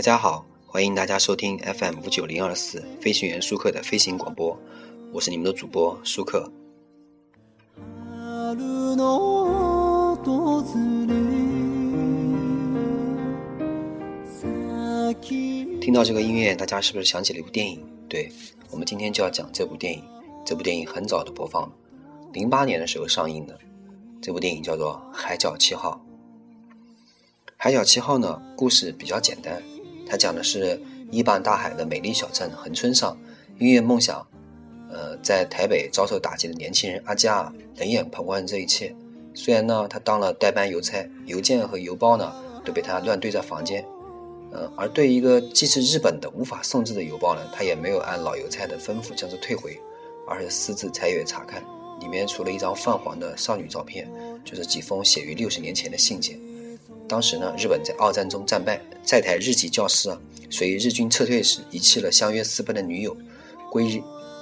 [0.00, 4.58] 大家好，欢迎大家收听 FM 五九零二四飞行员舒克的飞行广播，
[5.12, 6.50] 我是你们的主播舒克。
[15.82, 17.86] 听到这个音乐，大家是不是想起了一部电影？
[18.08, 18.32] 对，
[18.70, 20.02] 我们今天就要讲这部电影。
[20.46, 21.72] 这部电影很早的播放了，
[22.32, 23.58] 零八年的时候上映的。
[24.22, 26.00] 这部电影叫做《海角七号》。
[27.58, 29.62] 《海角七号》呢，故事比较简单，
[30.10, 30.76] 它讲的是
[31.12, 33.16] 一半大海的美丽小镇横村上，
[33.60, 34.26] 音乐梦想，
[34.90, 38.92] 呃，在台北遭受打击的年轻人阿佳冷眼旁观这一切。
[39.34, 43.86] 虽然呢，他当了代班邮差，邮件和邮包呢都被他乱堆在房间。
[44.52, 49.80] 嗯，而对一个寄自日本的无法送至的邮包呢，他也没有按老邮差的吩咐将之退回，
[50.26, 51.62] 而是私自拆阅查看。
[52.00, 54.10] 里面除了一张泛黄的少女照片，
[54.44, 56.36] 就是几封写于六十年前的信件。
[57.10, 63.16] 当时呢，日本在二战中战败，在台日籍教师啊，随日军撤退时遗弃了相约私奔的女友，
[63.68, 64.00] 归日，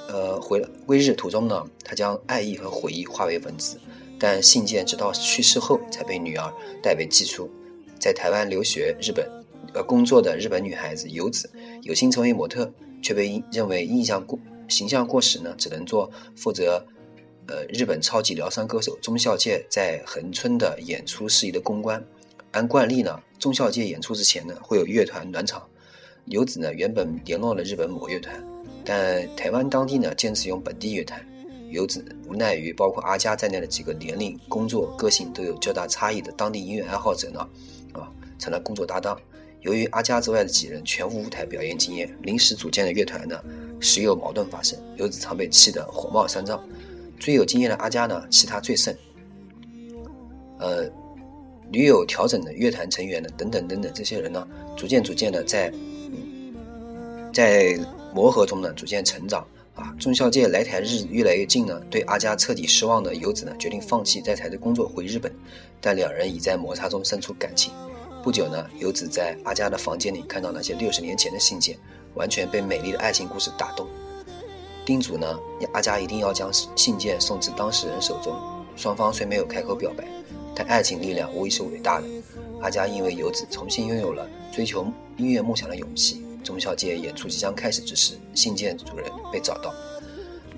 [0.09, 3.81] 呃，回归日途中呢，他将爱意和回忆化为文字，
[4.21, 6.53] 但信件直到去世后才被女儿
[6.83, 7.51] 代为寄出。
[7.99, 9.27] 在台湾留学日本，
[9.73, 12.71] 呃，工作的日本女孩子游子有心成为模特，
[13.03, 14.39] 却被认为印象过
[14.69, 16.85] 形象过时呢，只能做负责。
[17.47, 22.05] 呃，日本超级疗伤歌手中孝介在横村的演出事宜的公关，
[22.59, 25.63] 按惯例呢，中孝介演出之前呢，会有乐团暖场。
[26.25, 28.35] 游子呢，原本联络了日本某乐团，
[28.85, 31.25] 但台湾当地呢，坚持用本地乐团。
[31.71, 37.49] 游子无奈于包括阿佳在内的几个年龄、工作、个性都有较大差异的当地音乐爱好者呢，
[37.93, 39.17] 啊，成了工作搭档。
[39.61, 43.41] 由于阿佳之外的几人全无舞台表演经验，临时组建的乐团呢，
[43.79, 46.61] 时有矛盾发生，游子常被气得火冒三丈。
[47.21, 48.99] 最有经验的阿佳呢，其他最甚。
[50.59, 50.91] 呃，
[51.71, 54.47] 女友调整的乐团成员呢，等等等等，这些人呢，
[54.77, 55.73] 逐渐逐渐的在
[57.33, 57.79] 在
[58.15, 59.47] 磨合中呢，逐渐成长。
[59.75, 65.33] 啊，中孝介来台日越来越近呢，对阿佳彻底失望的游子呢，决定放弃在台的工作，回日本。
[65.81, 67.73] 但两人已在摩擦中生出感情。
[68.21, 71.79] 不久呢，游子在阿佳的房间里看到那些六十年前的信件，
[72.15, 73.87] 完全被美丽的爱情故事打动。
[74.85, 75.39] 叮嘱呢，
[75.73, 78.35] 阿佳一定要将信件送至当事人手中。
[78.75, 80.05] 双方虽没有开口表白，
[80.59, 82.07] 但爱情力量无疑是伟大的。
[82.61, 86.25] 阿佳因为游子重新拥有了追求音乐梦想的勇气。
[86.43, 89.73] 中孝介演出即将开始之时，信件主人被找到，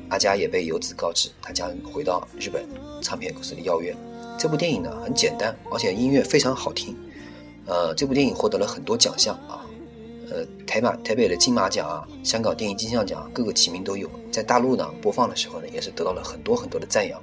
[0.09, 2.67] 阿佳也被游子告知他将回到日本
[3.03, 3.95] 唱片公司的邀约。
[4.39, 6.97] 这部电影呢很简单，而且音乐非常好听。
[7.67, 9.67] 呃，这部电影获得了很多奖项啊。
[10.31, 14.09] 呃，台马台北的金马奖啊，香港电影金像奖各个提名都有。
[14.33, 17.21] 在大陆呢播放的时候呢，也是得到了很多很多的赞扬。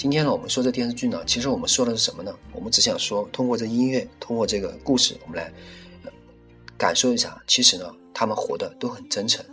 [0.00, 2.34] 今天呢，我们说这电视剧呢，其实我们说的是什么呢？
[2.54, 5.52] 我们只想说，通过这音乐，通过这个故事，我们来
[6.78, 7.84] 感受一下，其实呢，
[8.14, 9.44] 他们活的都很真诚。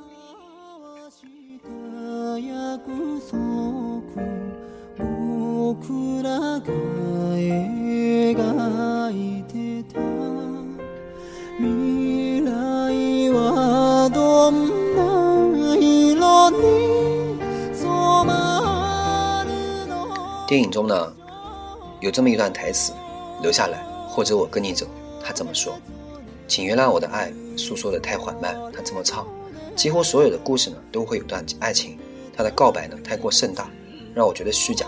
[20.48, 21.14] 电影中呢，
[22.00, 22.94] 有这么一段台词，
[23.42, 24.88] 留下来，或者我跟你走。
[25.22, 25.78] 他这么说
[26.48, 29.28] ：“请原谅我的爱，诉说的太缓慢。”他这么唱，
[29.76, 32.00] 几乎所有的故事呢，都会有段爱情。
[32.34, 33.70] 他的告白呢，太过盛大，
[34.16, 34.86] 让我觉得虚假。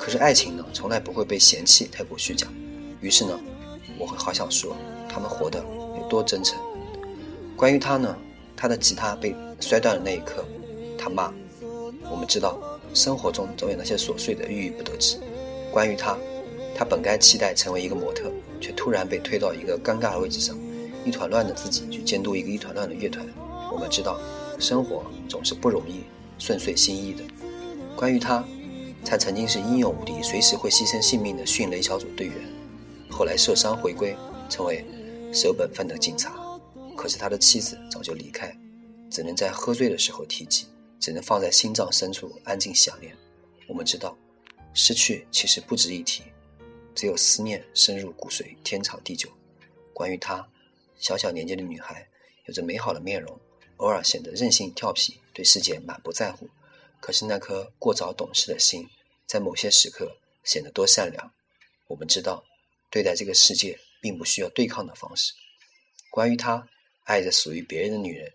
[0.00, 2.46] 可是爱情呢，从来不会被嫌弃太过虚假。
[3.02, 3.38] 于是呢，
[3.98, 4.74] 我会好想说，
[5.10, 5.62] 他们活得
[5.98, 6.58] 有多真诚。
[7.54, 8.16] 关于他呢，
[8.56, 10.42] 他的吉他被摔断的那一刻，
[10.98, 11.30] 他骂
[12.10, 12.58] ：“我们知道。”
[12.94, 15.18] 生活中总有那些琐碎的郁郁不得志。
[15.70, 16.18] 关于他，
[16.74, 18.30] 他本该期待成为一个模特，
[18.60, 20.56] 却突然被推到一个尴尬的位置上，
[21.04, 23.26] 一团乱的自己去监督一个一团乱的乐团。
[23.72, 24.20] 我们知道，
[24.58, 26.02] 生活总是不容易
[26.38, 27.24] 顺遂心意的。
[27.96, 28.44] 关于他，
[29.04, 32.36] 他曾经是英勇无敌，随时会牺牲性命的迅雷小组队员，
[33.10, 34.14] 后来受伤回归，
[34.50, 34.84] 成为
[35.32, 36.34] 守本分的警察。
[36.94, 38.54] 可是他的妻子早就离开，
[39.10, 40.66] 只能在喝醉的时候提及。
[41.02, 43.12] 只能放在心脏深处安静想念。
[43.66, 44.16] 我们知道，
[44.72, 46.22] 失去其实不值一提，
[46.94, 49.28] 只有思念深入骨髓，天长地久。
[49.92, 50.48] 关于她，
[51.00, 52.08] 小小年纪的女孩，
[52.46, 53.36] 有着美好的面容，
[53.78, 56.48] 偶尔显得任性调皮，对世界满不在乎。
[57.00, 58.88] 可是那颗过早懂事的心，
[59.26, 61.34] 在某些时刻显得多善良。
[61.88, 62.44] 我们知道，
[62.92, 65.32] 对待这个世界，并不需要对抗的方式。
[66.12, 66.68] 关于她，
[67.02, 68.32] 爱着属于别人的女人。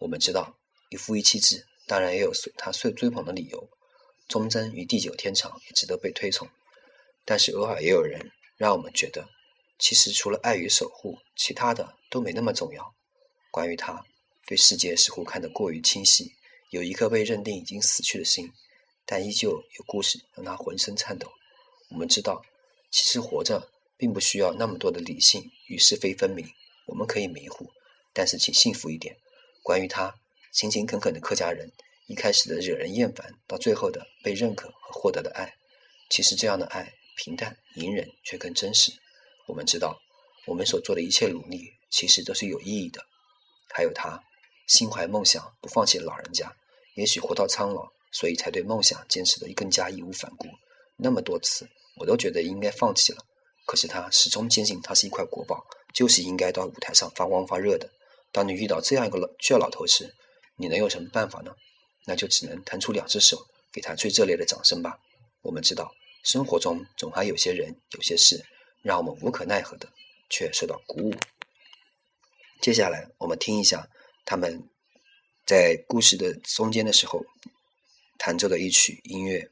[0.00, 0.56] 我们知道，
[0.88, 1.66] 一夫一妻制。
[1.86, 3.68] 当然也有他受追捧的理由，
[4.28, 6.48] 忠贞与地久天长也值得被推崇。
[7.24, 9.28] 但是偶尔也有人让我们觉得，
[9.78, 12.14] 其实除了爱与守护，其他的都。
[12.14, 12.94] 都没那么重要。
[13.50, 14.04] 关于他，
[14.46, 16.30] 对世界似乎看得过于清晰，
[16.70, 18.52] 有一颗被认定已经死去的心，
[19.04, 21.28] 但依旧有故事让他浑身颤抖。
[21.90, 22.40] 我们知道，
[22.92, 26.48] 其实活着并不需要那么多的理性与是非分明，
[26.86, 27.68] 我们可以迷糊，
[28.12, 29.16] 但是请幸福一点。
[29.64, 30.14] 关于他，
[30.54, 31.68] 勤勤恳恳的客家人，
[32.06, 35.52] 一开始的惹人厌烦，到最后的被认可和获得的爱，
[36.08, 38.92] 其实这样的爱平淡隐忍却更真实。
[39.48, 40.00] 我们知道，
[40.46, 43.04] 我们所做的一切努力其实都是有意义的。
[43.68, 44.22] 还有他，
[44.68, 46.54] 心怀梦想不放弃的老人家，
[46.94, 50.46] 也许活到苍老，所以才对梦想坚持的更加义无反顾。
[50.96, 53.18] 那么多次，我都觉得应该放弃了，
[53.66, 57.90] 可是他始终坚信他是一块国宝，就是应该到舞台上发光发热的。
[58.30, 60.14] 当你遇到这样一个倔老头时，
[60.56, 61.54] 你能有什么办法呢？
[62.06, 64.98] 那就只能弹出两只手，给他最热烈的掌声吧。
[65.42, 68.44] 我们知道，生活中总还有些人、有些事，
[68.82, 69.88] 让我们无可奈何的，
[70.28, 71.14] 却受到鼓舞。
[72.60, 73.88] 接下来，我们听一下
[74.24, 74.68] 他们
[75.46, 77.24] 在故事的中间的时候
[78.18, 79.50] 弹奏的一曲音乐。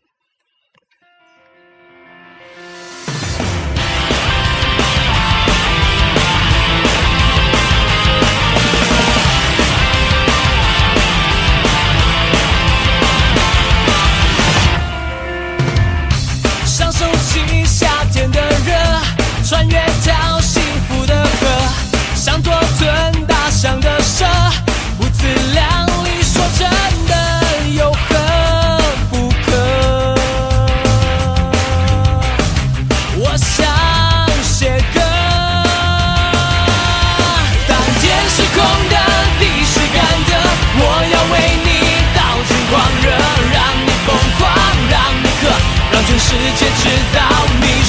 [46.12, 47.81] 全世界知道你。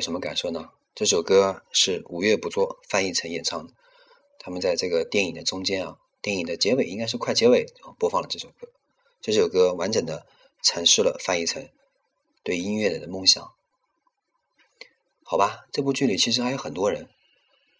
[0.00, 0.70] 有什么感受呢？
[0.94, 3.74] 这首歌是五月不作范逸臣演唱的。
[4.38, 7.66] 他们在这个电影的中间啊，电影的结尾应该是快结尾
[7.98, 8.66] 播放了这首歌。
[9.20, 10.26] 这首歌完整的
[10.64, 11.68] 阐释了范逸臣
[12.42, 13.52] 对音乐的梦想。
[15.22, 17.06] 好吧，这部剧里其实还有很多人。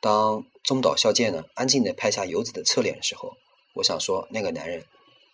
[0.03, 3.39] 当中岛孝介呢安静的拍下游子的侧脸的时候，
[3.77, 4.85] 我想说，那个男人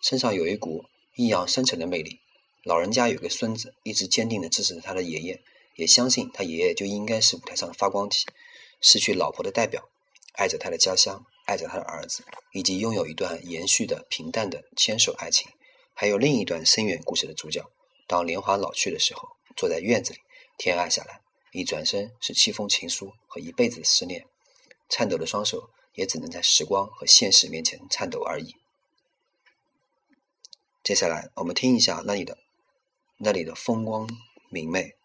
[0.01, 0.85] 身上有一股
[1.17, 2.21] 异样深沉的魅力。
[2.63, 5.43] 老人家有个孙子，一直坚定的支持他的爷爷。
[5.77, 8.25] 也相信他爷爷就应该是舞台上的发光体，
[8.81, 9.89] 失去老婆的代表，
[10.33, 15.47] 爱着他的家乡，爱着他的儿子，以及拥有一段延续的平淡的牵手爱情。
[15.93, 17.63] 还有另一段深远故事的主角，
[18.07, 20.19] 当年华老去的时候，坐在院子里，
[20.57, 24.25] 天暗下来，一转身是七封情书和一辈子的思念，
[24.89, 28.55] 颤抖的双手也只能在时光和现实面前颤抖而已。
[30.83, 32.37] 接下来，我们听一下那里的
[33.19, 34.09] 那里的风光
[34.49, 34.95] 明媚。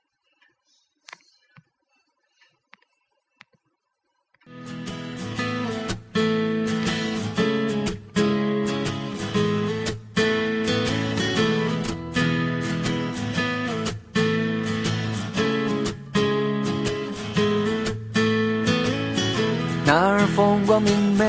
[20.34, 21.24] 风光明媚，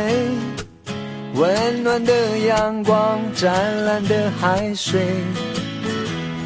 [1.34, 3.54] 温暖的阳光，湛
[3.86, 5.02] 蓝的海水。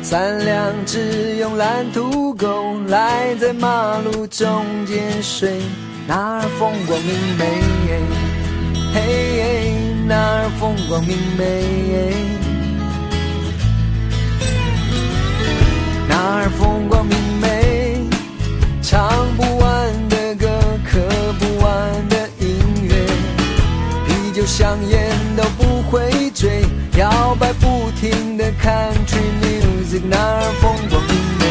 [0.01, 5.61] 三两只用蓝土狗赖在马路中间睡，
[6.07, 7.45] 那儿风光明媚，
[8.93, 9.73] 嘿，
[10.07, 11.43] 那儿风光明媚，
[16.07, 16.49] 那儿
[27.99, 31.43] 听的 country music，那儿风光明媚，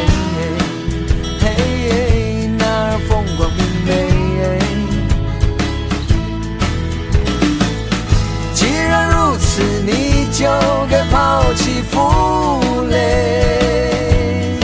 [1.40, 1.44] 嘿，
[2.56, 3.88] 那儿风光明媚。
[8.54, 10.46] 既然如此，你就
[10.88, 14.60] 该抛弃负累，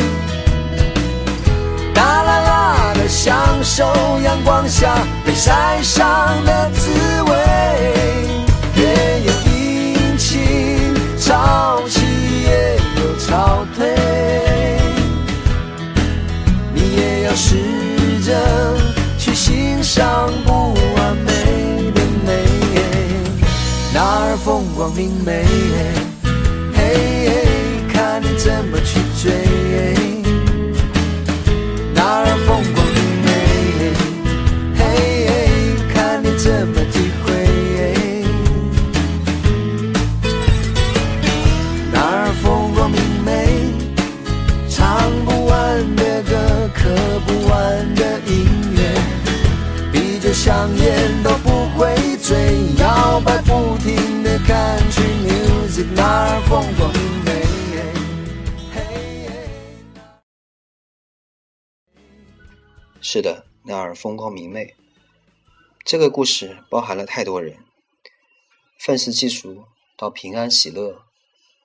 [1.93, 3.85] 大啦啦的享受
[4.23, 4.95] 阳光下
[5.27, 6.91] 被晒伤的滋
[7.25, 7.33] 味，
[25.03, 25.45] 明媚，
[26.77, 26.79] 嘿，
[27.93, 29.33] 看你怎么去追。
[31.93, 33.29] 那儿风光明媚，
[34.79, 34.85] 嘿，
[35.93, 36.81] 看你怎么
[63.15, 64.75] 是的，那儿风光明媚。
[65.85, 67.63] 这个故事包含了太多人，
[68.79, 69.67] 愤世嫉俗
[69.99, 71.05] 到平安喜乐，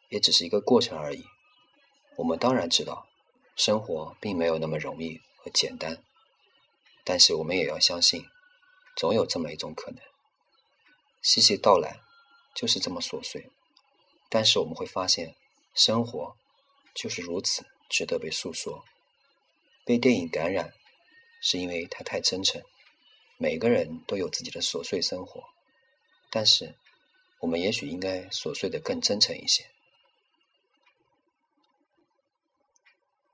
[0.10, 1.24] 也只是一个过程而已。
[2.18, 3.08] 我们当然知道，
[3.56, 6.04] 生活并没有那么容易和简单，
[7.06, 8.26] 但是我们也要相信，
[8.98, 10.02] 总有这么一种可能。
[11.22, 12.02] 细细道来，
[12.54, 13.50] 就是这么琐碎，
[14.28, 15.34] 但是我们会发现，
[15.74, 16.36] 生活
[16.94, 18.84] 就是如此值得被诉说，
[19.86, 20.74] 被电影感染。
[21.42, 22.62] 是因为它太真诚，
[23.38, 25.44] 每个人都有自己的琐碎生活，
[26.30, 26.76] 但是
[27.40, 29.70] 我们也许应该琐碎的更真诚一些。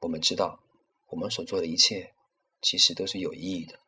[0.02, 0.60] 我们知道，
[1.08, 2.14] 我们所做的一切
[2.62, 3.80] 其实都是有意义的。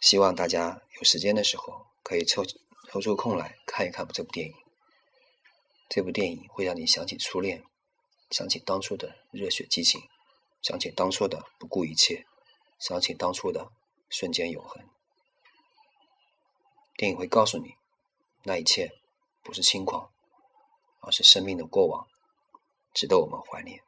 [0.00, 2.44] 希望大家有时间的时候可以抽
[2.90, 4.54] 抽出空来看一看这部电影。
[5.88, 7.64] 这部电影会让你想起初恋，
[8.30, 10.02] 想起当初的热血激情。
[10.62, 12.26] 想起当初的不顾一切，
[12.78, 13.70] 想起当初的
[14.08, 14.82] 瞬间永恒。
[16.96, 17.76] 电影会告诉你，
[18.42, 18.90] 那一切
[19.42, 20.10] 不是轻狂，
[21.00, 22.06] 而是生命的过往，
[22.92, 23.80] 值得我们怀念。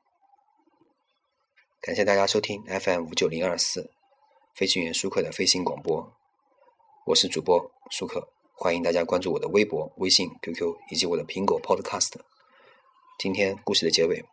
[1.81, 3.91] 感谢大家收听 FM 五九零二四
[4.55, 6.13] 飞行员舒克的飞行广播，
[7.07, 12.21] 我是主播舒克，欢迎大家关注我的微博、微信、QQ 以及我的苹果 Podcast。
[13.19, 14.25] 今天故事的结尾，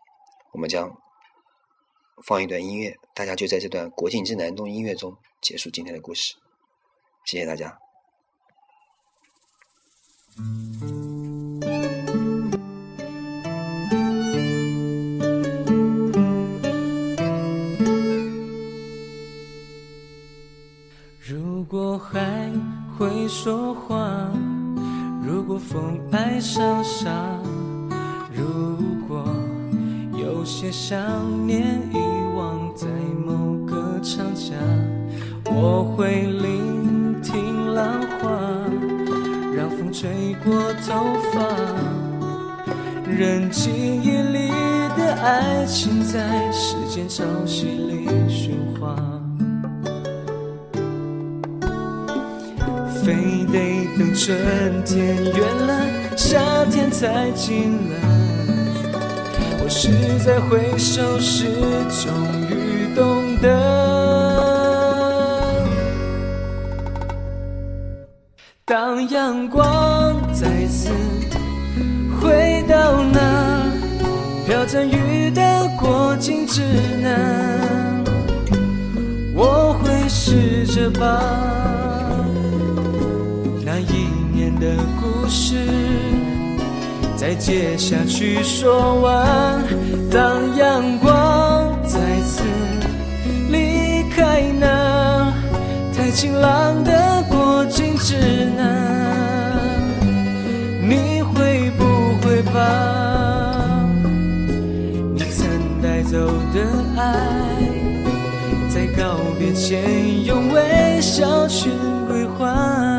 [0.51, 1.04] 我们将。
[2.23, 6.35] 放一段音乐，大家就在这段国庆之南东音乐中结束今天的故事。
[7.25, 7.77] 谢谢大家。
[21.19, 22.51] 如果海
[22.97, 24.31] 会说话，
[25.25, 27.39] 如果风爱上沙，
[28.31, 29.25] 如果
[30.17, 31.81] 有些想念
[35.95, 38.29] 会聆听浪花，
[39.55, 40.53] 让风吹过
[40.85, 41.39] 头发，
[43.09, 44.49] 任记忆里
[44.97, 48.97] 的爱情在时间潮汐里喧哗。
[53.01, 53.13] 非
[53.45, 54.37] 得等春
[54.83, 55.87] 天远了，
[56.17, 57.95] 夏天才近了。
[59.63, 59.87] 我是
[60.25, 61.45] 在回首时
[61.89, 62.11] 终
[62.49, 63.47] 于懂得，
[68.77, 70.89] 当阳光再次
[72.19, 73.71] 回到那
[74.45, 76.61] 飘着雨的过境之
[77.01, 78.03] 南，
[79.33, 81.21] 我会试着把。
[83.63, 85.55] 那一年的故事，
[87.15, 89.63] 再接下去说完。
[90.11, 92.43] 当阳光再次
[93.49, 94.84] 离开那
[96.05, 98.15] 爱晴朗的过境之
[98.55, 99.81] 南，
[100.79, 101.83] 你会不
[102.21, 103.81] 会把
[105.15, 105.49] 你曾
[105.81, 106.61] 带走的
[106.95, 107.57] 爱，
[108.69, 111.71] 在告别前用微笑去
[112.07, 112.94] 归还？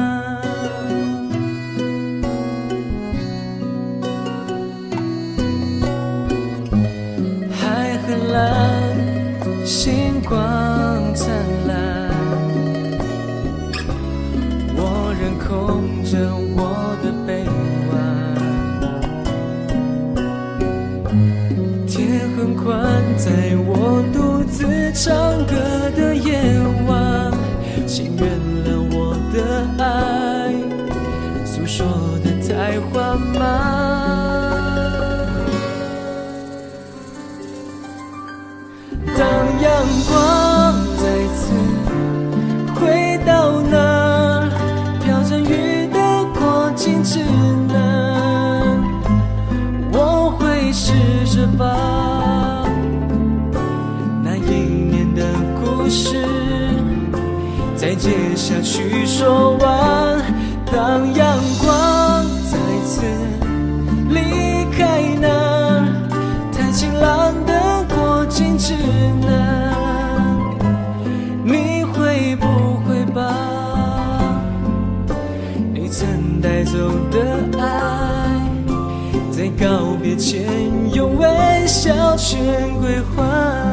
[81.87, 83.66] 小心归还。